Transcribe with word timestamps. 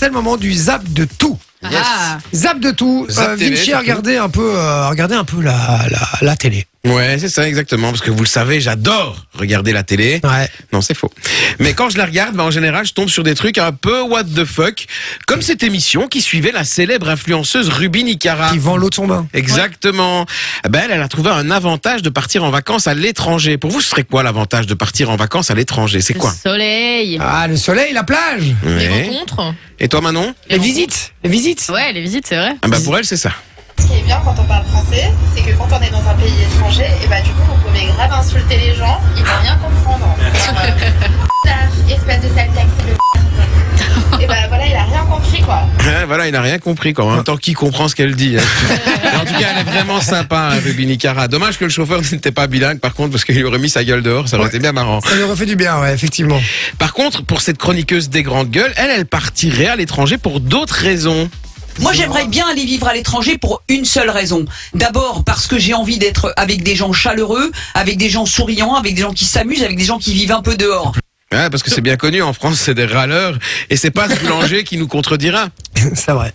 c'est 0.00 0.06
le 0.06 0.12
moment 0.12 0.38
du 0.38 0.52
zap 0.54 0.82
de 0.92 1.04
tout. 1.04 1.38
Yes. 1.62 1.72
Ah, 1.84 2.16
Zap 2.32 2.58
de 2.58 2.70
tout. 2.70 3.06
Zap 3.10 3.28
Euh, 3.28 3.36
Vinci 3.36 3.56
surtout. 3.58 3.76
a 3.76 3.80
regardé 3.80 4.16
un 4.16 4.30
peu, 4.30 4.54
euh, 4.56 4.88
regardé 4.88 5.14
un 5.14 5.24
peu 5.24 5.42
la, 5.42 5.84
la, 5.90 6.08
la 6.22 6.36
télé. 6.36 6.66
Ouais, 6.82 7.18
c'est 7.18 7.28
ça 7.28 7.46
exactement, 7.46 7.90
parce 7.90 8.00
que 8.00 8.10
vous 8.10 8.20
le 8.22 8.26
savez, 8.28 8.58
j'adore 8.58 9.26
regarder 9.34 9.72
la 9.74 9.82
télé. 9.82 10.18
Ouais. 10.24 10.48
Non, 10.72 10.80
c'est 10.80 10.94
faux. 10.94 11.10
Mais 11.58 11.74
quand 11.74 11.90
je 11.90 11.98
la 11.98 12.06
regarde, 12.06 12.34
bah, 12.34 12.44
en 12.44 12.50
général, 12.50 12.86
je 12.86 12.94
tombe 12.94 13.10
sur 13.10 13.22
des 13.22 13.34
trucs 13.34 13.58
un 13.58 13.72
peu 13.72 14.00
what 14.00 14.24
the 14.24 14.46
fuck, 14.46 14.86
comme 15.26 15.42
cette 15.42 15.62
émission 15.62 16.08
qui 16.08 16.22
suivait 16.22 16.52
la 16.52 16.64
célèbre 16.64 17.10
influenceuse 17.10 17.68
Ruby 17.68 18.02
Nicara. 18.04 18.50
Qui 18.50 18.58
vend 18.58 18.78
l'eau 18.78 18.88
de 18.88 18.94
son 18.94 19.06
bain. 19.06 19.26
Exactement. 19.34 20.24
Ben, 20.70 20.80
elle, 20.86 20.92
elle 20.92 21.02
a 21.02 21.08
trouvé 21.08 21.28
un 21.30 21.50
avantage 21.50 22.00
de 22.00 22.08
partir 22.08 22.44
en 22.44 22.50
vacances 22.50 22.86
à 22.86 22.94
l'étranger. 22.94 23.58
Pour 23.58 23.70
vous, 23.70 23.82
ce 23.82 23.90
serait 23.90 24.04
quoi 24.04 24.22
l'avantage 24.22 24.66
de 24.66 24.72
partir 24.74 25.10
en 25.10 25.16
vacances 25.16 25.50
à 25.50 25.54
l'étranger? 25.54 26.00
C'est 26.00 26.14
quoi? 26.14 26.30
le 26.30 26.50
soleil. 26.50 27.18
Ah, 27.20 27.46
le 27.46 27.56
soleil, 27.58 27.92
la 27.92 28.04
plage. 28.04 28.54
Les 28.64 28.88
Ouais. 28.88 29.08
rencontres. 29.10 29.54
Et 29.80 29.88
toi, 29.88 30.00
Manon? 30.00 30.34
Les 30.48 30.58
visites. 30.58 31.12
Les 31.24 31.28
visites. 31.30 31.66
Ouais, 31.70 31.92
les 31.92 32.00
visites, 32.00 32.26
c'est 32.26 32.36
vrai. 32.36 32.52
ah 32.62 32.68
bah, 32.68 32.78
Pour 32.82 32.96
elle, 32.96 33.04
c'est 33.04 33.16
ça. 33.18 33.32
Ce 33.80 33.86
qui 33.86 33.98
est 33.98 34.02
bien 34.02 34.20
quand 34.24 34.34
on 34.38 34.44
parle 34.44 34.64
français, 34.66 35.12
c'est 35.34 35.42
que 35.42 35.56
quand 35.56 35.68
on 35.70 35.80
est 35.80 35.90
dans 35.90 36.06
un 36.08 36.14
pays 36.14 36.42
étranger, 36.42 36.86
et 37.02 37.06
bah 37.06 37.20
du 37.22 37.30
coup 37.30 37.42
vous 37.48 37.68
pouvez 37.68 37.86
grave 37.86 38.12
insulter 38.12 38.58
les 38.58 38.74
gens, 38.74 39.00
ils 39.16 39.24
vont 39.24 39.40
rien 39.42 39.56
comprendre. 39.56 40.16
Euh, 41.46 41.94
espèce 41.94 42.20
de 42.20 42.28
sale 42.28 42.50
taxi 42.54 42.68
de 42.86 44.22
Et 44.22 44.26
bah 44.26 44.34
voilà, 44.48 44.66
il 44.66 44.74
a 44.74 44.84
rien 44.84 45.04
compris 45.06 45.40
quoi. 45.40 45.62
Ouais, 45.78 46.04
voilà, 46.06 46.26
il 46.26 46.32
n'a 46.32 46.42
rien 46.42 46.58
compris. 46.58 46.92
Quoi. 46.92 47.06
En 47.06 47.14
même 47.14 47.24
temps, 47.24 47.38
qui 47.38 47.54
comprend 47.54 47.88
ce 47.88 47.94
qu'elle 47.94 48.14
dit 48.14 48.36
hein. 48.38 48.42
En 49.20 49.24
tout 49.24 49.32
cas, 49.32 49.46
elle 49.54 49.60
est 49.60 49.70
vraiment 49.70 50.00
sympa, 50.00 50.50
hein, 50.52 50.58
Ruby 50.62 50.86
Nicara. 50.86 51.28
Dommage 51.28 51.58
que 51.58 51.64
le 51.64 51.70
chauffeur 51.70 52.02
n'était 52.12 52.30
pas 52.30 52.46
bilingue, 52.46 52.78
par 52.78 52.94
contre, 52.94 53.12
parce 53.12 53.24
qu'il 53.24 53.44
aurait 53.46 53.58
mis 53.58 53.70
sa 53.70 53.84
gueule 53.84 54.02
dehors. 54.02 54.28
Ça 54.28 54.38
aurait 54.38 54.48
été 54.48 54.58
bien 54.58 54.72
marrant. 54.72 55.00
Ça 55.00 55.14
lui 55.14 55.24
refait 55.24 55.46
du 55.46 55.56
bien, 55.56 55.80
ouais, 55.80 55.94
effectivement. 55.94 56.40
Par 56.78 56.92
contre, 56.92 57.24
pour 57.24 57.40
cette 57.40 57.58
chroniqueuse 57.58 58.10
des 58.10 58.22
grandes 58.22 58.50
gueules, 58.50 58.72
elle, 58.76 58.90
elle 58.90 59.06
partirait 59.06 59.66
à 59.66 59.76
l'étranger 59.76 60.18
pour 60.18 60.40
d'autres 60.40 60.74
raisons. 60.74 61.30
Moi, 61.80 61.92
j'aimerais 61.94 62.26
bien 62.26 62.46
aller 62.46 62.64
vivre 62.64 62.86
à 62.88 62.94
l'étranger 62.94 63.38
pour 63.38 63.62
une 63.68 63.84
seule 63.84 64.10
raison. 64.10 64.44
D'abord, 64.74 65.24
parce 65.24 65.46
que 65.46 65.58
j'ai 65.58 65.72
envie 65.74 65.98
d'être 65.98 66.32
avec 66.36 66.62
des 66.62 66.74
gens 66.76 66.92
chaleureux, 66.92 67.50
avec 67.74 67.96
des 67.96 68.10
gens 68.10 68.26
souriants, 68.26 68.74
avec 68.74 68.94
des 68.94 69.02
gens 69.02 69.12
qui 69.12 69.24
s'amusent, 69.24 69.62
avec 69.62 69.76
des 69.78 69.84
gens 69.84 69.98
qui 69.98 70.12
vivent 70.12 70.32
un 70.32 70.42
peu 70.42 70.56
dehors. 70.56 70.92
Ouais, 71.32 71.48
parce 71.48 71.62
que 71.62 71.70
c'est 71.70 71.80
bien 71.80 71.96
connu, 71.96 72.22
en 72.22 72.32
France, 72.32 72.56
c'est 72.58 72.74
des 72.74 72.86
râleurs. 72.86 73.38
Et 73.70 73.76
c'est 73.76 73.90
pas 73.90 74.08
ce 74.08 74.20
boulanger 74.20 74.64
qui 74.64 74.76
nous 74.76 74.88
contredira. 74.88 75.48
c'est 75.94 76.12
vrai. 76.12 76.32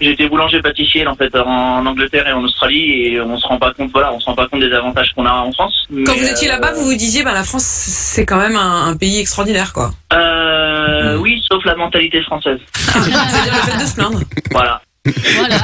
J'ai 0.00 0.12
été 0.12 0.28
boulanger 0.28 0.62
pâtissier 0.62 1.04
en 1.08 1.16
fait 1.16 1.34
en 1.34 1.84
Angleterre 1.84 2.28
et 2.28 2.32
en 2.32 2.44
Australie 2.44 2.92
et 3.06 3.20
on 3.20 3.36
se 3.36 3.44
rend 3.44 3.58
pas 3.58 3.74
compte 3.74 3.90
voilà 3.92 4.12
on 4.12 4.20
se 4.20 4.26
rend 4.26 4.36
pas 4.36 4.46
compte 4.46 4.60
des 4.60 4.70
avantages 4.72 5.12
qu'on 5.12 5.26
a 5.26 5.32
en 5.32 5.50
France. 5.50 5.74
Quand 6.06 6.14
vous 6.14 6.24
étiez 6.28 6.48
euh, 6.48 6.52
là-bas, 6.52 6.72
vous 6.74 6.84
vous 6.84 6.94
disiez, 6.94 7.24
bah, 7.24 7.34
la 7.34 7.42
France, 7.42 7.64
c'est 7.64 8.24
quand 8.24 8.36
même 8.38 8.54
un, 8.54 8.86
un 8.86 8.96
pays 8.96 9.18
extraordinaire, 9.18 9.72
quoi. 9.72 9.92
euh, 10.12 11.16
oui 11.16 11.27
sauf 11.50 11.64
la 11.64 11.74
mentalité 11.76 12.22
française. 12.22 12.58
C'est-à-dire 12.74 13.54
le 13.54 13.72
fait 13.72 13.78
de 13.82 13.86
se 13.88 13.94
plaindre. 13.94 14.20
Voilà. 14.50 14.82
Voilà. 15.36 15.56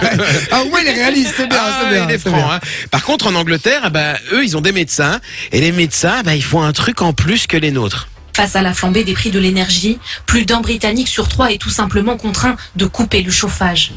Ah 0.53 0.63
ouais, 0.73 0.81
il 0.83 0.89
est 0.89 0.93
réaliste, 0.95 1.35
c'est 1.37 1.47
bien, 1.49 1.59
Ah, 1.61 1.81
c'est 1.83 1.95
bien. 1.95 2.05
il 2.09 2.11
est 2.15 2.19
c'est 2.19 2.31
franc, 2.31 2.39
bien. 2.39 2.51
hein. 2.55 2.61
Par 2.91 3.03
contre, 3.03 3.27
en 3.27 3.35
Angleterre, 3.35 3.83
eh 3.87 3.91
ben, 3.91 4.17
eux, 4.33 4.43
ils 4.43 4.57
ont 4.57 4.63
des 4.63 4.73
médecins. 4.73 5.21
Et 5.53 5.61
les 5.61 5.73
médecins, 5.73 6.23
ben, 6.25 6.33
ils 6.33 6.43
font 6.45 6.63
un 6.63 6.73
truc 6.73 7.03
en 7.03 7.13
plus 7.13 7.47
que 7.47 7.57
les 7.59 7.71
nôtres. 7.71 8.09
Face 8.35 8.57
à 8.57 8.63
la 8.63 8.73
flambée 8.75 9.05
des 9.05 9.13
prix 9.13 9.31
de 9.31 9.39
l'énergie, 9.39 9.99
plus 10.27 10.45
d'un 10.47 10.61
Britannique 10.61 11.09
sur 11.09 11.29
trois 11.29 11.53
est 11.53 11.59
tout 11.59 11.71
simplement 11.71 12.17
contraint 12.17 12.57
de 12.77 12.87
couper 12.87 13.23
le 13.23 13.31
chauffage. 13.31 13.93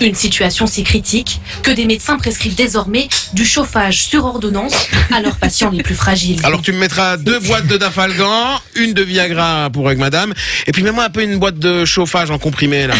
Une 0.00 0.14
situation 0.14 0.66
si 0.66 0.82
critique 0.84 1.40
que 1.62 1.70
des 1.70 1.86
médecins 1.86 2.16
prescrivent 2.18 2.54
désormais 2.54 3.08
du 3.32 3.44
chauffage 3.44 4.02
sur 4.02 4.24
ordonnance 4.24 4.88
à 5.14 5.20
leurs 5.20 5.36
patients 5.36 5.70
les 5.70 5.82
plus 5.82 5.94
fragiles. 5.94 6.40
Alors 6.44 6.62
tu 6.62 6.72
me 6.72 6.78
mettras 6.78 7.16
deux 7.16 7.38
boîtes 7.40 7.66
de 7.66 7.76
Dafalgan, 7.76 8.60
une 8.76 8.92
de 8.92 9.02
Viagra 9.02 9.70
pour 9.72 9.86
avec 9.86 9.98
madame, 9.98 10.34
et 10.66 10.72
puis 10.72 10.82
mets-moi 10.82 11.04
un 11.04 11.10
peu 11.10 11.22
une 11.22 11.38
boîte 11.38 11.58
de 11.58 11.84
chauffage 11.84 12.30
en 12.30 12.38
comprimé 12.38 12.86
là. 12.86 12.94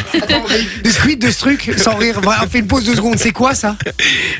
Des 0.82 0.90
squid 0.90 1.20
de 1.20 1.30
ce 1.30 1.38
truc, 1.38 1.72
sans 1.76 1.96
rire. 1.96 2.20
Voilà, 2.22 2.42
On 2.44 2.48
fait 2.48 2.58
une 2.60 2.66
pause 2.66 2.84
de 2.84 2.94
secondes. 2.94 3.18
C'est 3.18 3.32
quoi 3.32 3.54
ça? 3.54 3.76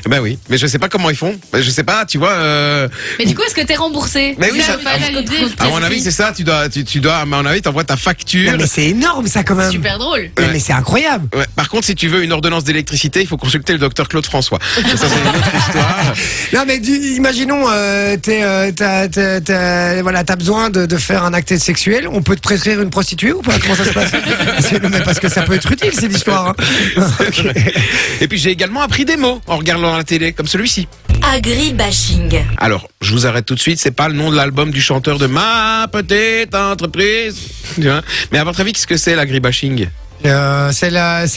Ben 0.07 0.19
oui, 0.21 0.39
mais 0.49 0.57
je 0.57 0.67
sais 0.67 0.79
pas 0.79 0.89
comment 0.89 1.09
ils 1.09 1.15
font. 1.15 1.35
Ben, 1.51 1.61
Je 1.61 1.69
sais 1.69 1.83
pas, 1.83 2.05
tu 2.05 2.17
vois. 2.17 2.31
Euh... 2.31 2.87
Mais 3.19 3.25
du 3.25 3.35
coup, 3.35 3.43
est-ce 3.43 3.55
que 3.55 3.61
t'es 3.61 3.75
remboursé? 3.75 4.35
Mais 4.37 4.51
oui, 4.51 4.61
Ça 4.61 4.77
la 4.83 5.21
idée. 5.21 5.37
À 5.59 5.67
mon 5.67 5.81
avis, 5.83 6.01
c'est 6.01 6.11
ça. 6.11 6.31
Tu 6.35 6.43
dois, 6.43 6.69
tu, 6.69 6.83
tu 6.83 6.99
dois, 6.99 7.17
à 7.17 7.25
mon 7.25 7.45
avis, 7.45 7.61
t'envoies 7.61 7.83
ta 7.83 7.97
facture. 7.97 8.51
Non, 8.51 8.57
mais 8.59 8.67
c'est 8.67 8.89
énorme 8.89 9.27
ça 9.27 9.43
quand 9.43 9.55
même. 9.55 9.71
super 9.71 9.97
drôle. 9.97 10.31
Mais, 10.39 10.47
mais 10.53 10.59
c'est 10.59 10.73
incroyable. 10.73 11.27
Ouais. 11.35 11.45
Par 11.55 11.69
contre, 11.69 11.85
si 11.85 11.95
tu 11.95 12.07
veux 12.07 12.23
une 12.25 12.33
ordonnance 12.33 12.63
d'électricité, 12.63 13.21
il 13.21 13.27
faut 13.27 13.37
consulter 13.37 13.73
le 13.73 13.79
docteur 13.79 14.07
Claude 14.09 14.25
François. 14.25 14.59
Ça, 14.75 14.97
ça, 14.97 15.07
c'est 15.09 15.19
une 15.19 15.27
autre 15.27 15.55
histoire. 15.57 16.13
Non 16.53 16.63
mais 16.67 16.79
du- 16.79 16.91
imaginons, 17.15 17.65
euh, 17.69 18.17
t'es, 18.17 18.43
euh, 18.43 18.71
t'as, 18.75 19.07
t'as- 19.07 19.41
t'as- 19.41 20.01
voilà, 20.01 20.23
t'as 20.23 20.35
besoin 20.35 20.69
de, 20.69 20.85
de 20.85 20.97
faire 20.97 21.23
un 21.23 21.33
acte 21.33 21.55
sexuel. 21.57 22.07
On 22.11 22.21
peut 22.21 22.35
te 22.35 22.41
prescrire 22.41 22.81
une 22.81 22.89
prostituée 22.89 23.31
ou 23.33 23.41
pas? 23.41 23.57
Comment 23.59 23.75
ça 23.75 23.85
se 23.85 23.93
passe? 23.93 24.11
C'est- 24.59 24.81
mais 24.83 25.01
Parce 25.01 25.19
que 25.19 25.29
ça 25.29 25.41
peut 25.43 25.53
être 25.53 25.71
utile 25.71 25.91
cette 25.93 26.13
histoire. 26.13 26.49
hein. 26.97 27.05
Et 28.21 28.27
puis 28.27 28.37
j'ai 28.37 28.49
également 28.51 28.81
appris 28.81 29.05
des 29.05 29.17
mots 29.17 29.41
en 29.47 29.57
regardant 29.57 29.95
la 29.95 30.03
télé, 30.03 30.33
comme 30.33 30.47
celui-ci. 30.47 30.87
Agribashing. 31.33 32.39
Alors, 32.57 32.87
je 33.01 33.11
vous 33.11 33.25
arrête 33.25 33.45
tout 33.45 33.55
de 33.55 33.59
suite. 33.59 33.79
C'est 33.79 33.91
pas 33.91 34.07
le 34.09 34.13
nom 34.15 34.29
de 34.31 34.35
l'album 34.35 34.71
du 34.71 34.81
chanteur 34.81 35.17
de 35.17 35.27
ma 35.27 35.87
petite 35.91 36.53
entreprise. 36.53 37.35
Tu 37.75 37.83
vois 37.83 38.01
Mais 38.31 38.37
à 38.39 38.43
votre 38.43 38.59
avis, 38.61 38.73
qu'est-ce 38.73 38.87
que 38.87 38.97
c'est 38.97 39.15
l'agribashing 39.15 39.87
Euh, 40.25 40.71
c'est, 40.71 40.89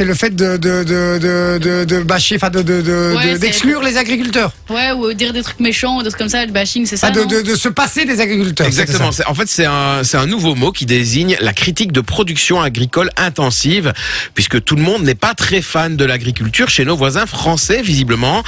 le 0.05 0.15
fait 0.15 0.31
de, 0.35 0.57
de, 0.57 0.85
de, 0.85 1.19
de, 1.19 1.59
de, 1.59 1.85
de 1.85 2.03
bâcher, 2.03 2.37
enfin 2.37 2.49
de, 2.49 2.63
de, 2.63 2.81
de- 2.81 3.15
Ouais, 3.17 3.39
d'exclure 3.39 3.83
les 3.83 3.97
agriculteurs, 3.97 4.53
Ouais, 4.71 4.93
ou 4.93 5.13
dire 5.13 5.33
des 5.33 5.43
trucs 5.43 5.61
méchants 5.61 5.97
ou 5.99 6.03
des 6.03 6.09
trucs 6.11 6.19
comme 6.21 6.29
ça, 6.29 6.45
le 6.47 6.53
bashing, 6.53 6.87
c'est 6.87 6.97
ça 6.97 7.09
Ah, 7.09 7.11
de, 7.11 7.21
non 7.21 7.27
de, 7.27 7.43
de 7.43 7.55
se 7.57 7.69
passer 7.69 8.05
des 8.05 8.21
agriculteurs. 8.21 8.67
Exactement. 8.67 9.11
En 9.27 9.35
fait, 9.35 9.49
c'est 9.49 9.67
un, 9.67 10.05
c'est 10.05 10.17
un 10.17 10.27
nouveau 10.27 10.55
mot 10.55 10.73
qui 10.73 10.87
désigne 10.87 11.37
la 11.41 11.53
critique 11.53 11.93
de 11.93 12.01
production 12.01 12.63
agricole 12.63 13.11
intensive, 13.17 13.93
puisque 14.35 14.63
tout 14.65 14.77
le 14.77 14.83
monde 14.83 15.03
n'est 15.03 15.15
pas 15.15 15.35
très 15.35 15.61
fan 15.61 15.97
de 15.97 16.05
l'agriculture 16.05 16.71
chez 16.71 16.85
nos 16.85 16.97
voisins 16.97 17.27
français, 17.27 17.83
visiblement. 17.83 18.43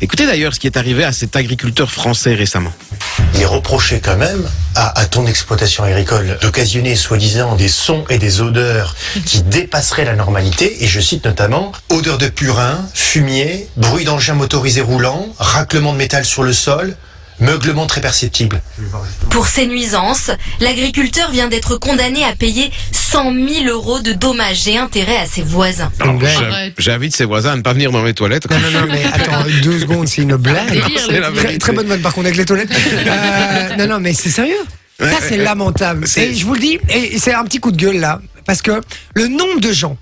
Écoutez 0.00 0.26
d'ailleurs 0.26 0.54
ce 0.54 0.60
qui 0.60 0.66
est 0.66 0.76
arrivé 0.76 1.04
à 1.04 1.12
cet 1.12 1.36
agriculteur 1.36 1.90
français 1.90 2.34
récemment. 2.34 2.72
Il 3.34 3.40
est 3.42 3.46
reproché 3.46 4.00
quand 4.04 4.16
même 4.16 4.42
à, 4.74 4.98
à 4.98 5.06
ton 5.06 5.26
exploitation 5.26 5.84
agricole 5.84 6.38
d'occasionner 6.42 6.96
soi-disant 6.96 7.54
des 7.56 7.68
sons 7.68 8.04
et 8.10 8.18
des 8.18 8.40
odeurs 8.40 8.94
qui 9.24 9.42
dépasseraient 9.76 10.06
la 10.06 10.16
normalité, 10.16 10.82
et 10.82 10.86
je 10.86 11.00
cite 11.00 11.26
notamment 11.26 11.70
odeur 11.90 12.16
de 12.16 12.28
purin, 12.28 12.78
fumier, 12.94 13.68
bruit 13.76 14.04
d'engin 14.04 14.32
motorisé 14.32 14.80
roulant, 14.80 15.28
raclement 15.38 15.92
de 15.92 15.98
métal 15.98 16.24
sur 16.24 16.42
le 16.42 16.54
sol, 16.54 16.96
meuglement 17.40 17.86
très 17.86 18.00
perceptible. 18.00 18.62
Pour 19.28 19.46
ces 19.46 19.66
nuisances, 19.66 20.30
l'agriculteur 20.60 21.30
vient 21.30 21.48
d'être 21.48 21.76
condamné 21.76 22.24
à 22.24 22.34
payer 22.34 22.70
100 22.92 23.34
000 23.34 23.64
euros 23.66 23.98
de 23.98 24.12
dommages 24.12 24.66
et 24.66 24.78
intérêts 24.78 25.18
à 25.18 25.26
ses 25.26 25.42
voisins. 25.42 25.92
J'invite 26.78 27.14
ses 27.14 27.26
voisins 27.26 27.52
à 27.52 27.56
ne 27.56 27.62
pas 27.62 27.74
venir 27.74 27.92
dans 27.92 28.00
mes 28.00 28.14
toilettes. 28.14 28.50
Non, 28.50 28.56
non, 28.58 28.80
non, 28.80 28.86
mais 28.90 29.04
attends, 29.04 29.44
deux 29.62 29.80
secondes, 29.80 30.08
c'est 30.08 30.22
une 30.22 30.36
blague. 30.36 30.80
Très, 31.34 31.58
très 31.58 31.72
bonne 31.74 31.86
vanne 31.86 32.00
par 32.00 32.14
contre 32.14 32.28
avec 32.28 32.38
les 32.38 32.46
toilettes. 32.46 32.70
Euh, 33.06 33.76
non, 33.76 33.86
non, 33.86 34.00
mais 34.00 34.14
c'est 34.14 34.30
sérieux. 34.30 34.64
Ça, 34.98 35.18
c'est 35.20 35.36
lamentable. 35.36 36.06
Et 36.16 36.34
je 36.34 36.46
vous 36.46 36.54
le 36.54 36.60
dis, 36.60 36.78
et 36.88 37.18
c'est 37.18 37.34
un 37.34 37.44
petit 37.44 37.60
coup 37.60 37.70
de 37.70 37.76
gueule 37.76 37.98
là, 37.98 38.20
parce 38.46 38.62
que 38.62 38.80
le 39.14 39.28
nombre 39.28 39.60
de 39.60 39.72
gens 39.72 39.96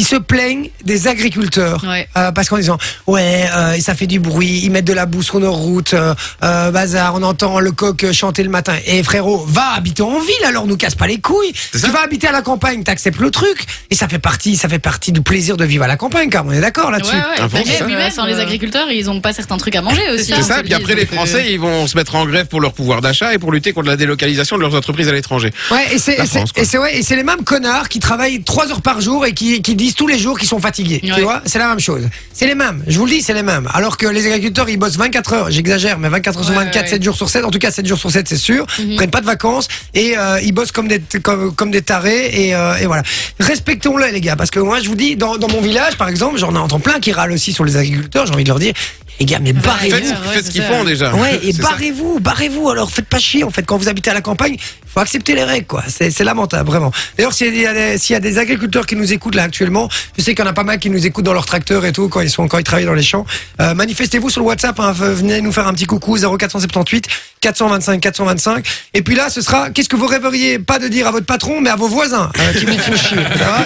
qui 0.00 0.04
se 0.06 0.16
plaignent 0.16 0.70
des 0.82 1.08
agriculteurs. 1.08 1.84
Ouais. 1.86 2.08
euh, 2.16 2.32
parce 2.32 2.48
qu'en 2.48 2.56
disant 2.56 2.78
ouais 3.06 3.44
euh, 3.54 3.78
ça 3.80 3.94
fait 3.94 4.06
du 4.06 4.18
bruit 4.18 4.60
ils 4.64 4.70
mettent 4.70 4.86
de 4.86 4.94
la 4.94 5.04
boue 5.04 5.22
sur 5.22 5.38
nos 5.40 5.52
routes 5.52 5.92
euh, 5.92 6.14
euh, 6.42 6.70
bazar 6.70 7.14
on 7.16 7.22
entend 7.22 7.60
le 7.60 7.70
coq 7.70 8.06
chanter 8.12 8.42
le 8.42 8.48
matin. 8.48 8.72
Et 8.86 9.02
frérot 9.02 9.44
va 9.46 9.74
habiter 9.76 10.02
en 10.02 10.18
ville 10.18 10.44
alors 10.46 10.66
nous 10.66 10.78
casse 10.78 10.94
pas 10.94 11.06
les 11.06 11.20
couilles. 11.20 11.52
C'est 11.74 11.82
tu 11.82 11.90
vas 11.90 12.00
habiter 12.02 12.28
à 12.28 12.32
la 12.32 12.40
campagne 12.40 12.82
t'acceptes 12.82 13.20
le 13.20 13.30
truc. 13.30 13.66
Et 13.90 13.94
ça 13.94 14.08
fait 14.08 14.18
partie 14.18 14.56
ça 14.56 14.70
fait 14.70 14.78
partie 14.78 15.12
du 15.12 15.20
plaisir 15.20 15.58
de 15.58 15.66
vivre 15.66 15.84
à 15.84 15.86
la 15.86 15.98
campagne 15.98 16.30
car 16.30 16.46
on 16.46 16.52
est 16.52 16.62
d'accord 16.62 16.90
là-dessus. 16.90 17.14
Ouais. 17.14 17.48
Puis 17.62 17.64
c'est 17.66 17.84
même, 17.86 17.96
Ouais, 18.00 18.10
sans 18.10 18.24
les 18.24 18.40
agriculteurs, 18.40 18.90
ils 18.90 19.10
ont 19.10 19.20
pas 19.20 19.34
certains 19.34 19.58
trucs 19.58 19.76
à 19.76 19.82
manger 19.82 20.00
aussi. 20.14 20.24
C'est 20.24 20.32
hein, 20.34 20.42
ça, 20.42 20.56
je 20.58 20.62
puis 20.62 20.72
après 20.72 20.94
les 20.94 21.04
Français, 21.04 21.52
ils 21.52 21.60
vont 21.60 21.86
se 21.86 21.94
mettre 21.98 22.14
en 22.14 22.24
grève 22.24 22.46
pour 22.46 22.62
leur 22.62 22.72
pouvoir 22.72 23.02
d'achat 23.02 23.34
et 23.34 23.38
pour 23.38 23.52
lutter 23.52 23.74
contre 23.74 23.88
la 23.88 23.96
délocalisation 23.98 24.56
de 24.56 24.62
leurs 24.62 24.74
entreprises 24.74 25.08
à 25.08 25.12
l'étranger. 25.12 25.50
Ouais, 25.70 25.94
et 25.94 25.98
c'est 25.98 26.24
c'est- 26.26 26.44
c'est 26.64 27.02
c'est 27.02 27.16
les 27.16 27.22
mêmes 27.24 27.44
connards 27.44 27.90
qui 27.90 27.98
travaillent 27.98 28.42
trois 28.42 28.70
heures 28.70 28.80
par 28.80 29.02
jour 29.02 29.26
et 29.26 29.34
qui, 29.34 29.60
qui 29.60 29.74
disent 29.74 29.89
tous 29.96 30.06
les 30.06 30.18
jours 30.18 30.38
qu'ils 30.38 30.48
sont 30.48 30.58
fatigués. 30.60 31.00
Tu 31.02 31.20
vois, 31.22 31.42
c'est 31.44 31.58
la 31.58 31.68
même 31.68 31.80
chose. 31.80 32.08
C'est 32.32 32.46
les 32.46 32.54
mêmes. 32.54 32.82
Je 32.86 32.98
vous 32.98 33.06
le 33.06 33.12
dis, 33.12 33.22
c'est 33.22 33.34
les 33.34 33.42
mêmes. 33.42 33.68
Alors 33.74 33.96
que 33.96 34.06
les 34.06 34.26
agriculteurs, 34.26 34.68
ils 34.68 34.76
bossent 34.76 34.96
24 34.96 35.32
heures. 35.32 35.50
J'exagère, 35.50 35.98
mais 35.98 36.08
24 36.08 36.38
heures 36.38 36.44
sur 36.44 36.52
Ouais, 36.56 36.64
24, 36.64 36.82
ouais. 36.84 36.88
7 36.90 37.02
jours 37.02 37.16
sur 37.16 37.28
7. 37.28 37.44
En 37.44 37.50
tout 37.50 37.58
cas, 37.58 37.70
7 37.70 37.86
jours 37.86 37.98
sur 37.98 38.10
7, 38.10 38.28
c'est 38.28 38.36
sûr. 38.36 38.66
Ils 38.78 38.96
prennent 38.96 39.10
pas 39.10 39.20
de 39.20 39.26
vacances 39.26 39.68
et 39.94 40.16
euh, 40.18 40.40
ils 40.42 40.52
bossent 40.52 40.72
comme 40.72 40.88
des 40.88 41.00
comme, 41.22 41.54
comme 41.54 41.70
des 41.70 41.82
tarés 41.82 42.26
et, 42.48 42.54
euh, 42.54 42.76
et 42.76 42.86
voilà. 42.86 43.02
Respectons-le, 43.38 44.06
les 44.12 44.20
gars, 44.20 44.36
parce 44.36 44.50
que 44.50 44.60
moi, 44.60 44.80
je 44.80 44.88
vous 44.88 44.94
dis, 44.96 45.16
dans, 45.16 45.36
dans 45.36 45.48
mon 45.48 45.60
village, 45.60 45.96
par 45.96 46.08
exemple, 46.08 46.38
j'en 46.38 46.54
entends 46.56 46.80
plein 46.80 47.00
qui 47.00 47.12
râlent 47.12 47.32
aussi 47.32 47.52
sur 47.52 47.64
les 47.64 47.76
agriculteurs. 47.76 48.26
J'ai 48.26 48.32
envie 48.34 48.44
de 48.44 48.48
leur 48.48 48.58
dire, 48.58 48.72
les 49.18 49.26
gars, 49.26 49.38
mais 49.40 49.52
barrez-vous. 49.52 49.96
Faites, 49.96 50.04
ouais, 50.08 50.32
faites 50.34 50.46
ce 50.46 50.50
qu'ils 50.50 50.62
font 50.62 50.84
déjà. 50.84 51.14
Ouais, 51.14 51.38
et 51.42 51.52
barrez-vous, 51.52 52.20
barrez-vous. 52.20 52.70
Alors 52.70 52.90
faites 52.90 53.06
pas 53.06 53.18
chier. 53.18 53.44
En 53.44 53.50
fait, 53.50 53.62
quand 53.64 53.76
vous 53.76 53.88
habitez 53.88 54.10
à 54.10 54.14
la 54.14 54.20
campagne, 54.22 54.56
faut 54.92 55.00
accepter 55.00 55.34
les 55.34 55.44
règles, 55.44 55.66
quoi. 55.66 55.84
C'est 55.88 56.24
lamentable, 56.24 56.68
vraiment. 56.68 56.92
D'ailleurs, 57.16 57.32
s'il 57.32 57.54
y, 57.54 57.60
y 57.60 58.14
a 58.14 58.20
des 58.20 58.38
agriculteurs 58.38 58.86
qui 58.86 58.96
nous 58.96 59.12
écoutent 59.12 59.34
là 59.34 59.44
actuellement, 59.44 59.88
je 60.16 60.22
sais 60.22 60.34
qu'il 60.34 60.44
y 60.44 60.46
en 60.46 60.50
a 60.50 60.54
pas 60.54 60.64
mal 60.64 60.78
qui 60.78 60.90
nous 60.90 61.06
écoutent 61.06 61.24
dans 61.24 61.32
leur 61.32 61.46
tracteur 61.46 61.84
et 61.84 61.92
tout, 61.92 62.08
quand 62.08 62.20
ils 62.20 62.30
sont 62.30 62.48
quand 62.48 62.58
ils 62.58 62.64
travaillent 62.64 62.86
dans 62.86 62.94
les 62.94 63.02
champs. 63.02 63.24
Euh, 63.60 63.74
manifestez-vous 63.74 64.30
sur 64.30 64.40
le 64.40 64.46
WhatsApp, 64.46 64.78
hein, 64.80 64.92
venez 64.92 65.40
nous 65.40 65.52
faire 65.52 65.66
un 65.66 65.72
petit 65.72 65.86
coucou 65.86 66.16
0478 66.16 67.06
425 67.40 68.00
425. 68.00 68.66
Et 68.94 69.02
puis 69.02 69.14
là, 69.14 69.30
ce 69.30 69.40
sera 69.40 69.70
qu'est-ce 69.70 69.88
que 69.88 69.96
vous 69.96 70.06
rêveriez 70.06 70.58
pas 70.58 70.78
de 70.78 70.88
dire 70.88 71.06
à 71.06 71.10
votre 71.10 71.26
patron, 71.26 71.60
mais 71.60 71.70
à 71.70 71.76
vos 71.76 71.88
voisins 71.88 72.30
euh, 72.38 72.58
qui 72.58 72.66
vous 72.66 72.78
font 72.78 72.96
chier. 72.96 73.18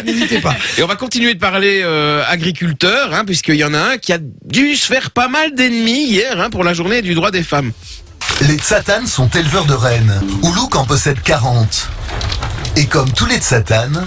N'hésitez 0.05 0.41
pas. 0.41 0.55
Et 0.79 0.82
on 0.82 0.87
va 0.87 0.97
continuer 0.97 1.35
de 1.35 1.41
parler 1.41 1.82
euh, 1.82 2.23
agriculteurs, 2.29 3.15
hein, 3.15 3.25
puisqu'il 3.25 3.56
y 3.56 3.65
en 3.65 3.75
a 3.75 3.79
un 3.79 3.97
qui 3.99 4.12
a 4.12 4.19
dû 4.44 4.76
se 4.76 4.87
faire 4.87 5.11
pas 5.11 5.29
mal 5.29 5.55
d'ennemis 5.55 6.06
hier 6.06 6.41
hein, 6.41 6.50
pour 6.50 6.65
la 6.65 6.75
journée 6.75 7.03
du 7.03 7.15
droit 7.15 7.31
des 7.31 7.43
femmes. 7.43 7.73
Les 8.41 8.57
Tsatanes 8.57 9.07
sont 9.07 9.29
éleveurs 9.29 9.65
de 9.65 9.75
rennes. 9.75 10.21
Oulouk 10.43 10.77
en 10.77 10.85
possède 10.85 11.21
40. 11.23 11.89
Et 12.77 12.87
comme 12.87 13.11
tous 13.13 13.27
les 13.27 13.39
Tsatanes, 13.39 14.07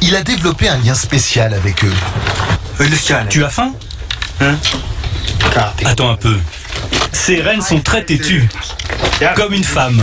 il 0.00 0.14
a 0.16 0.22
développé 0.22 0.68
un 0.68 0.78
lien 0.78 0.94
spécial 0.94 1.52
avec 1.54 1.84
eux. 1.84 1.92
Tu 3.28 3.44
as 3.44 3.48
faim? 3.48 3.72
Hein? 4.40 4.56
Attends 5.84 6.10
un 6.10 6.16
peu. 6.16 6.38
Ces 7.12 7.40
rennes 7.40 7.62
sont 7.62 7.80
très 7.80 8.04
têtues. 8.04 8.48
Comme 9.36 9.52
une 9.52 9.64
femme. 9.64 10.02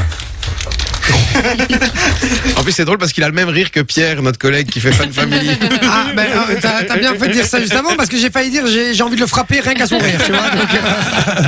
En 2.57 2.63
plus, 2.63 2.71
c'est 2.71 2.85
drôle 2.85 2.97
parce 2.97 3.13
qu'il 3.13 3.23
a 3.23 3.27
le 3.27 3.33
même 3.33 3.49
rire 3.49 3.71
que 3.71 3.79
Pierre, 3.79 4.21
notre 4.21 4.37
collègue 4.37 4.69
qui 4.69 4.79
fait 4.79 4.91
Fan 4.91 5.11
Family. 5.11 5.49
Ah, 5.83 6.07
ben, 6.15 6.25
euh, 6.25 6.55
t'as 6.61 6.83
t'as 6.83 6.97
bien 6.97 7.15
fait 7.15 7.27
de 7.27 7.33
dire 7.33 7.45
ça 7.45 7.59
juste 7.59 7.75
avant 7.75 7.95
parce 7.95 8.09
que 8.09 8.17
j'ai 8.17 8.29
failli 8.29 8.51
dire 8.51 8.67
j'ai 8.67 8.93
j'ai 8.93 9.03
envie 9.03 9.15
de 9.15 9.21
le 9.21 9.27
frapper 9.27 9.59
rien 9.59 9.73
qu'à 9.73 9.87
son 9.87 9.97
rire, 9.97 10.19
tu 10.23 10.31
vois. 10.31 10.49
donc, 10.49 10.69
euh, 10.73 11.41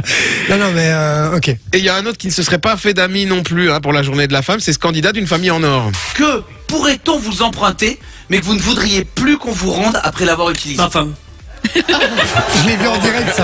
non, 0.50 0.57
non, 0.57 0.71
mais 0.73 0.89
euh, 0.91 1.38
ok. 1.38 1.50
Et 1.50 1.57
il 1.73 1.83
y 1.83 1.89
a 1.89 1.95
un 1.95 2.05
autre 2.05 2.17
qui 2.17 2.27
ne 2.27 2.31
se 2.31 2.44
serait 2.44 2.59
pas 2.59 2.77
fait 2.77 2.94
d'amis 2.94 3.25
non 3.25 3.44
plus 3.44 3.71
hein, 3.71 3.79
pour 3.79 3.94
la 3.94 4.03
journée 4.03 4.27
de 4.27 4.33
la 4.33 4.41
femme, 4.41 4.59
c'est 4.59 4.73
ce 4.73 4.79
candidat 4.79 5.11
d'une 5.11 5.27
famille 5.27 5.51
en 5.51 5.63
or. 5.63 5.91
Que 6.15 6.44
pourrait-on 6.67 7.19
vous 7.19 7.41
emprunter, 7.44 8.00
mais 8.29 8.39
que 8.39 8.45
vous 8.45 8.55
ne 8.55 8.61
voudriez 8.61 9.05
plus 9.05 9.38
qu'on 9.38 9.51
vous 9.51 9.71
rende 9.71 10.00
après 10.03 10.25
l'avoir 10.25 10.50
utilisé? 10.50 10.81
Ma 10.81 10.89
femme. 10.89 11.13
Je 11.75 12.67
l'ai 12.67 12.75
vu 12.75 12.88
en 12.88 12.97
direct, 12.97 13.35
ça. 13.35 13.44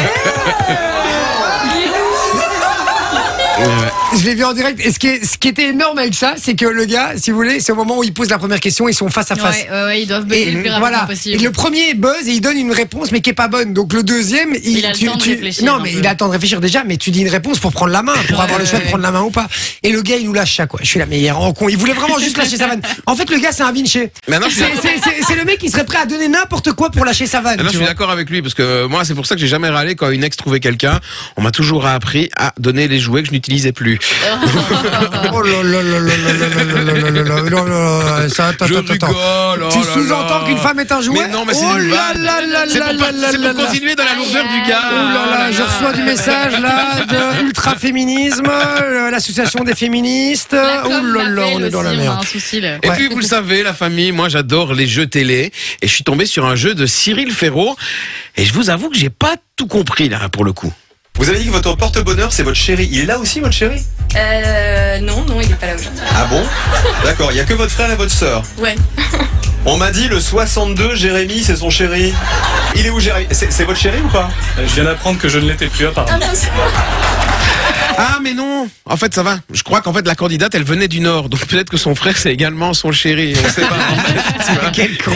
Je 4.18 4.26
l'ai 4.26 4.36
vu 4.36 4.44
en 4.44 4.54
direct. 4.54 4.80
Et 4.84 4.92
ce 4.92 5.00
qui, 5.00 5.08
est- 5.08 5.24
ce 5.26 5.38
qui 5.38 5.48
était 5.50 5.70
énorme 5.70 5.98
avec 6.00 6.16
ça, 6.16 6.36
c'est 6.38 6.56
que 6.56 6.66
le 6.66 6.86
gars, 6.86 7.14
si 7.18 7.32
vous 7.32 7.38
voulez, 7.38 7.60
c'est 7.60 7.72
au 7.72 7.76
moment 7.76 7.98
où 8.00 8.04
il 8.04 8.14
pose 8.14 8.30
la 8.30 8.38
première 8.40 8.60
question, 8.60 8.88
ils 8.90 8.94
sont 8.94 9.10
face 9.10 9.32
à 9.32 9.36
face. 9.36 9.56
Ouais, 9.64 9.70
ouais, 9.72 9.84
ouais, 9.86 10.02
ils 10.02 10.08
doivent 10.08 10.26
buzzer 10.26 10.42
Et 10.42 10.46
le 10.46 10.52
plus 10.62 10.70
rapidement 10.70 10.80
voilà. 10.80 11.06
possible. 11.06 11.36
Et 11.36 11.44
le 11.44 11.52
premier 11.52 11.94
buzz 11.94 12.28
et 12.28 12.32
il 12.32 12.42
donne 12.42 12.58
une 12.58 12.72
réponse 12.72 13.12
mais 13.12 13.22
qui 13.22 13.30
est 13.30 13.34
pas 13.34 13.48
bonne. 13.48 13.74
Donc 13.74 13.94
le 13.94 14.04
deuxième, 14.04 14.54
il, 14.64 14.80
Il 14.80 14.86
a 14.86 14.90
le 14.92 14.96
tu- 14.96 15.06
temps 15.06 15.16
de 15.18 15.24
réfléchir 15.24 15.66
Non, 15.66 15.80
mais 15.82 15.92
peu. 15.92 16.00
il 16.00 16.08
a 16.08 16.12
le 16.12 16.18
temps 16.18 16.28
de 16.28 16.32
réfléchir 16.34 16.60
déjà, 16.60 16.84
mais 16.84 16.98
tu 16.98 17.12
dis 17.12 17.22
une 17.22 17.30
réponse 17.30 17.60
pour 17.60 17.72
prendre 17.72 17.92
la 17.92 18.02
main, 18.02 18.14
pour 18.30 18.42
avoir 18.42 18.60
le 18.60 18.66
choix 18.66 18.80
de 18.80 18.86
prendre 18.86 19.04
la 19.04 19.12
main 19.12 19.22
ou 19.22 19.30
pas. 19.32 19.48
Et 19.84 19.92
le 19.92 20.02
gars, 20.02 20.16
il 20.18 20.26
nous 20.26 20.34
lâche 20.34 20.56
ça 20.58 20.66
quoi. 20.68 20.80
Je 20.84 20.88
suis 20.88 21.00
la 21.00 21.06
meilleure 21.06 21.40
en 21.40 21.54
con. 21.54 21.70
Il 21.70 21.78
voulait 21.78 21.94
vraiment 21.94 22.18
juste 22.18 22.38
lâcher 22.38 22.58
sa 22.58 22.68
vanne. 22.68 22.82
En 23.06 23.16
fait, 23.16 23.30
le 23.30 23.38
gars, 23.40 23.52
c'est 23.52 23.64
un 23.64 23.74
suis 23.76 24.10
C'est 25.28 25.36
le 25.36 25.46
mec 25.46 25.60
qui 25.60 25.70
serait 25.70 25.86
prêt 25.86 26.00
à 26.00 26.06
donner 26.06 26.28
n'importe 26.28 26.74
quoi 26.74 26.90
pour 26.90 27.06
lâcher 27.06 27.28
sa 27.28 27.42
vanne. 27.42 27.58
Non, 27.58 27.66
je 27.70 27.78
suis 27.78 27.86
d'accord 27.86 28.10
avec 28.10 28.30
lui 28.30 28.42
parce 28.42 28.54
que 28.54 28.62
euh, 28.64 28.88
moi 28.88 29.06
c'est 29.06 29.14
pour 29.16 29.26
ça 29.26 29.36
que 29.36 29.42
j'ai 29.42 29.48
jamais 29.48 29.70
râlé 29.70 29.96
quand 29.96 30.10
une 30.10 30.24
ex 30.24 30.36
trouvait 30.38 30.60
quelqu'un. 30.60 31.00
On 31.38 31.42
m'a 31.42 31.52
toujours 31.52 31.86
appris 31.86 32.30
à 32.38 32.54
donner 32.60 32.88
les 32.88 33.00
jouets 33.00 33.22
que 33.22 33.28
je 33.28 33.34
plus. 33.74 34.00
oh 35.34 35.42
là 35.42 35.64
là 35.64 35.82
là 35.82 36.00
là 36.00 36.14
ça, 38.30 38.52
Tu 39.72 39.84
sous-entends 39.84 40.46
qu'une 40.46 40.58
femme 40.58 40.80
est 40.80 40.92
un 40.92 41.02
jouet 41.02 41.28
non, 41.28 41.46
mais 41.46 41.54
c'est 41.54 41.66
pour 43.38 43.66
continuer 43.66 43.96
dans 43.96 44.04
la 44.04 44.16
longueur 44.16 44.46
du 44.48 44.70
gars. 44.70 44.82
Là 44.92 45.26
là, 45.30 45.52
je 45.52 45.62
reçois 45.62 45.94
du 45.94 46.04
message 46.04 46.60
là 46.60 47.06
de 47.06 47.46
ultra 47.46 47.76
féminisme, 47.76 48.50
l'association 49.12 49.64
des 49.64 49.76
féministes. 49.76 50.56
Oh 50.56 50.90
là 50.90 51.30
là, 51.30 51.44
on 51.54 51.64
est 51.64 51.70
dans 51.70 51.82
la 51.82 51.94
merde. 51.94 52.26
Et 52.84 52.90
puis 52.92 53.08
vous 53.08 53.18
le 53.18 53.24
savez, 53.24 53.64
la 53.64 53.74
famille, 53.74 54.12
moi 54.12 54.30
j'adore 54.30 54.74
les 54.74 54.88
jeux 54.88 55.08
télé 55.08 55.52
et 55.82 55.88
je 55.88 55.94
suis 55.94 56.04
tombé 56.04 56.26
sur 56.26 56.46
un 56.46 56.56
jeu 56.56 56.76
de 56.76 56.86
Cyril 56.86 57.32
Ferraud 57.32 57.76
et 58.36 58.46
je 58.46 58.54
vous 58.54 58.70
avoue 58.70 58.90
que 58.90 58.98
j'ai 58.98 59.10
pas 59.10 59.36
tout 59.56 59.68
compris 59.68 60.10
là 60.10 60.30
pour 60.30 60.46
le 60.46 60.54
coup. 60.54 60.74
Vous 61.20 61.30
avez 61.30 61.40
dit 61.40 61.46
que 61.48 61.52
votre 61.52 61.76
porte-bonheur, 61.76 62.32
c'est 62.32 62.44
votre 62.44 62.56
chéri. 62.58 62.88
Il 62.92 63.02
est 63.02 63.06
là 63.06 63.20
aussi, 63.20 63.42
votre 63.42 63.54
chéri 63.54 63.84
Euh. 64.16 65.00
Non, 65.02 65.24
non, 65.26 65.40
il 65.42 65.52
est 65.52 65.56
pas 65.56 65.68
là 65.68 65.76
aujourd'hui. 65.76 66.00
Ah 66.16 66.26
bon? 66.30 66.42
D'accord, 67.04 67.32
il 67.32 67.38
y 67.38 67.42
a 67.42 67.44
que 67.44 67.54
votre 67.54 67.72
frère 67.72 67.92
et 67.92 67.96
votre 67.96 68.12
sœur. 68.12 68.42
Ouais. 68.58 68.76
On 69.66 69.76
m'a 69.76 69.92
dit 69.92 70.08
le 70.08 70.20
62, 70.22 70.96
Jérémy, 70.96 71.44
c'est 71.44 71.58
son 71.58 71.70
chéri. 71.70 72.14
Il 72.76 72.86
est 72.86 72.90
où, 72.90 73.00
Jérémy? 73.02 73.28
C'est 73.32 73.52
c'est 73.52 73.66
votre 73.66 73.78
chéri 73.80 73.98
ou 74.04 74.08
pas? 74.08 74.30
Je 74.58 74.74
viens 74.74 74.86
d'apprendre 74.86 75.20
que 75.20 75.28
je 75.28 75.38
ne 75.40 75.50
l'étais 75.50 75.68
plus 75.68 75.88
apparemment. 75.88 76.26
Ah 77.98 78.20
mais 78.24 78.34
non 78.34 78.70
En 78.86 78.96
fait 78.96 79.14
ça 79.14 79.24
va. 79.24 79.40
Je 79.52 79.62
crois 79.64 79.82
qu'en 79.82 79.92
fait 79.92 80.08
la 80.08 80.16
candidate 80.16 80.56
elle 80.56 80.64
venait 80.64 80.88
du 80.88 81.02
Nord 81.02 81.28
donc 81.28 81.46
peut-être 81.46 81.70
que 81.70 81.76
son 81.76 81.96
frère 81.96 82.18
c'est 82.18 82.32
également 82.32 82.74
son 82.74 82.94
chéri. 82.94 83.34
On 83.46 83.50
sait 83.50 83.62
pas. 83.62 83.76
en 83.76 83.96
fait. 83.98 84.72
Quel 84.72 84.98
con. 84.98 85.12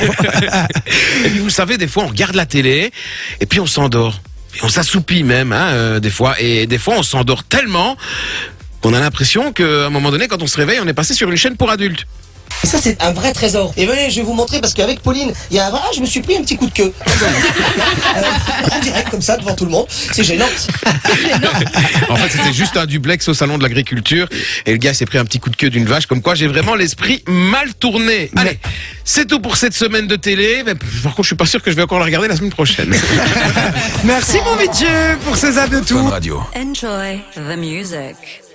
et 1.25 1.29
puis 1.29 1.39
vous 1.39 1.50
savez 1.50 1.77
des 1.77 1.88
fois 1.88 2.03
on 2.03 2.07
regarde 2.07 2.35
la 2.35 2.45
télé 2.45 2.91
et 3.39 3.45
puis 3.45 3.61
on 3.61 3.65
s'endort. 3.65 4.19
Et 4.55 4.63
on 4.63 4.69
s'assoupit 4.69 5.23
même 5.23 5.51
hein, 5.51 5.69
euh, 5.71 6.00
des 6.00 6.09
fois 6.09 6.35
et 6.39 6.67
des 6.67 6.77
fois 6.77 6.95
on 6.97 7.03
s'endort 7.03 7.44
tellement 7.44 7.97
qu'on 8.81 8.94
a 8.94 9.00
l'impression 9.00 9.51
qu'à 9.51 9.88
un 9.88 9.89
moment 9.89 10.11
donné 10.11 10.27
quand 10.27 10.41
on 10.44 10.47
se 10.47 10.57
réveille 10.57 10.79
on 10.81 10.88
est 10.88 10.94
passé 10.94 11.13
sur 11.13 11.29
une 11.29 11.38
chaîne 11.38 11.57
pour 11.57 11.69
adultes. 11.69 12.05
Et 12.63 12.68
ça, 12.68 12.77
c'est 12.81 13.01
un 13.01 13.12
vrai 13.12 13.33
trésor. 13.33 13.74
Et 13.75 13.86
venez, 13.86 14.10
je 14.10 14.18
vais 14.18 14.21
vous 14.21 14.33
montrer 14.33 14.62
parce 14.62 14.74
qu'avec 14.74 15.01
Pauline, 15.01 15.33
il 15.51 15.57
y 15.57 15.60
a, 15.60 15.69
ah, 15.74 15.89
je 15.94 16.00
me 16.00 16.06
suis 16.06 16.21
pris 16.21 16.38
un 16.38 16.42
petit 16.42 16.56
coup 16.56 16.68
de 16.68 16.74
queue. 16.74 16.94
Euh, 18.15 18.75
en 18.75 18.80
direct, 18.80 19.10
comme 19.10 19.21
ça, 19.21 19.38
devant 19.38 19.56
tout 19.56 19.65
le 19.65 19.71
monde. 19.71 19.88
C'est 19.89 20.24
gênant. 20.24 20.45
En 22.10 22.15
fait, 22.15 22.30
c'était 22.30 22.54
juste 22.54 22.77
un 22.77 22.86
duplex 22.86 23.27
au 23.27 23.33
salon 23.33 23.57
de 23.57 23.63
l'agriculture 23.63 24.27
et 24.65 24.71
le 24.71 24.77
gars 24.77 24.94
s'est 24.94 25.06
pris 25.06 25.18
un 25.18 25.25
petit 25.25 25.39
coup 25.39 25.50
de 25.50 25.56
queue 25.56 25.69
d'une 25.69 25.86
vache. 25.86 26.06
Comme 26.06 26.21
quoi, 26.21 26.36
j'ai 26.36 26.48
vraiment 26.48 26.75
l'esprit 26.75 27.24
mal 27.27 27.74
tourné. 27.74 28.30
Allez, 28.36 28.60
c'est 29.04 29.27
tout 29.27 29.39
pour 29.39 29.57
cette 29.57 29.74
semaine 29.74 30.06
de 30.06 30.15
télé. 30.15 30.63
Mais 30.65 30.75
par 30.75 31.15
contre, 31.15 31.24
je 31.24 31.27
suis 31.27 31.36
pas 31.36 31.45
sûr 31.45 31.62
que 31.62 31.71
je 31.71 31.75
vais 31.75 31.81
encore 31.81 32.00
la 32.00 32.06
regarder 32.06 32.27
la 32.27 32.36
semaine 32.36 32.51
prochaine. 32.51 32.94
Merci 34.04 34.38
mon 34.45 34.56
Vinci 34.56 34.86
pour 35.25 35.36
ce 35.36 35.51
zap 35.51 35.69
de 35.69 35.80
tout. 35.80 36.12
Enjoy 36.56 37.21
the 37.36 37.57
music. 37.57 38.52